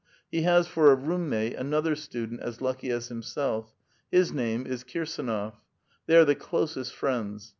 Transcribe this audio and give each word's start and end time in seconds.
He 0.31 0.41
has 0.41 0.65
for 0.67 0.91
a 0.91 0.95
room 0.95 1.29
mate 1.29 1.53
another 1.53 1.95
student 1.95 2.39
as 2.41 2.59
lucky 2.59 2.89
as 2.89 3.09
himself. 3.09 3.75
His 4.11 4.31
name 4.31 4.65
is 4.65 4.83
Kirsdnof. 4.83 5.53
They 6.07 6.15
are 6.17 6.25
the 6.25 6.33
closest 6.33 6.91
friends. 6.95 7.49